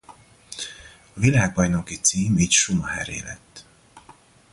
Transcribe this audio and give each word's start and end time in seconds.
A 1.13 1.19
világbajnoki 1.19 1.95
cím 1.99 2.37
így 2.37 2.51
Schumacheré 2.51 3.21
lett. 3.21 3.65